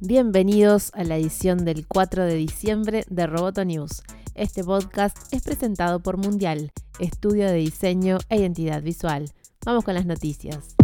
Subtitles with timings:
[0.00, 4.02] Bienvenidos a la edición del 4 de diciembre de Roboto News.
[4.34, 9.30] Este podcast es presentado por Mundial, estudio de diseño e identidad visual.
[9.64, 10.76] Vamos con las noticias.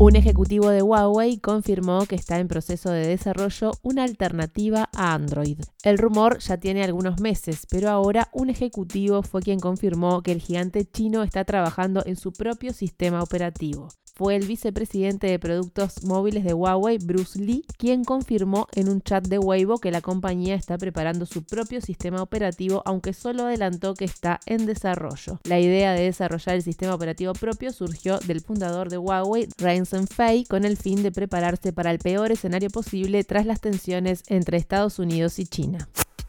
[0.00, 5.58] Un ejecutivo de Huawei confirmó que está en proceso de desarrollo una alternativa a Android.
[5.82, 10.40] El rumor ya tiene algunos meses, pero ahora un ejecutivo fue quien confirmó que el
[10.40, 13.88] gigante chino está trabajando en su propio sistema operativo
[14.18, 19.24] fue el vicepresidente de productos móviles de Huawei, Bruce Lee, quien confirmó en un chat
[19.28, 24.04] de Weibo que la compañía está preparando su propio sistema operativo, aunque solo adelantó que
[24.04, 25.38] está en desarrollo.
[25.44, 30.44] La idea de desarrollar el sistema operativo propio surgió del fundador de Huawei, Ryan Fei,
[30.44, 34.98] con el fin de prepararse para el peor escenario posible tras las tensiones entre Estados
[34.98, 35.88] Unidos y China.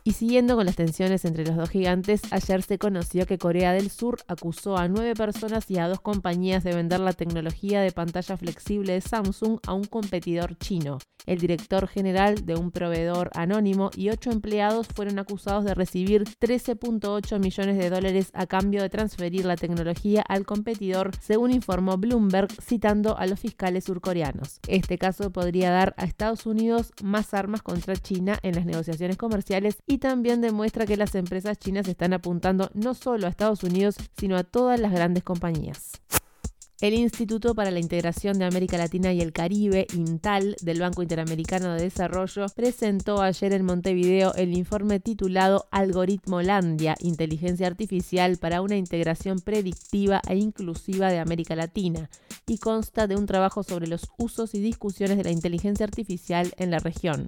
[0.09, 3.91] Y siguiendo con las tensiones entre los dos gigantes, ayer se conoció que Corea del
[3.91, 8.36] Sur acusó a nueve personas y a dos compañías de vender la tecnología de pantalla
[8.36, 10.98] flexible de Samsung a un competidor chino.
[11.27, 17.38] El director general de un proveedor anónimo y ocho empleados fueron acusados de recibir 13.8
[17.38, 23.16] millones de dólares a cambio de transferir la tecnología al competidor, según informó Bloomberg citando
[23.16, 24.59] a los fiscales surcoreanos.
[24.67, 29.84] Este caso podría dar a Estados Unidos más armas contra China en las negociaciones comerciales
[29.86, 34.38] y también demuestra que las empresas chinas están apuntando no solo a Estados Unidos, sino
[34.38, 36.02] a todas las grandes compañías.
[36.81, 41.73] El Instituto para la Integración de América Latina y el Caribe, INTAL, del Banco Interamericano
[41.73, 48.78] de Desarrollo, presentó ayer en Montevideo el informe titulado Algoritmo Landia, Inteligencia Artificial para una
[48.78, 52.09] integración predictiva e inclusiva de América Latina,
[52.47, 56.72] y consta de un trabajo sobre los usos y discusiones de la inteligencia artificial en
[56.72, 57.28] la región.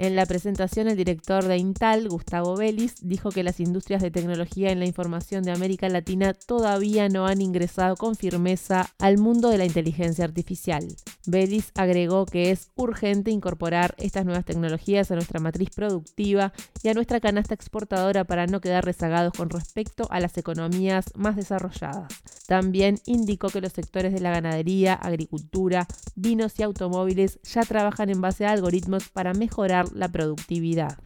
[0.00, 4.70] En la presentación, el director de Intal, Gustavo Vélez, dijo que las industrias de tecnología
[4.70, 9.58] en la información de América Latina todavía no han ingresado con firmeza al mundo de
[9.58, 10.88] la inteligencia artificial.
[11.26, 16.94] Vélez agregó que es urgente incorporar estas nuevas tecnologías a nuestra matriz productiva y a
[16.94, 22.08] nuestra canasta exportadora para no quedar rezagados con respecto a las economías más desarrolladas.
[22.50, 28.20] También indicó que los sectores de la ganadería, agricultura, vinos y automóviles ya trabajan en
[28.20, 30.98] base a algoritmos para mejorar la productividad.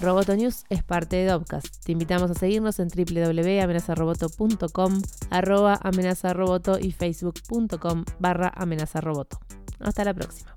[0.00, 1.84] Roboto News es parte de Dopcast.
[1.84, 9.40] Te invitamos a seguirnos en www.amenazaroboto.com, arroba amenazaroboto y facebook.com barra amenazaroboto.
[9.80, 10.54] Hasta la próxima.